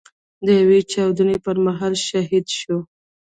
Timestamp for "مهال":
1.65-1.93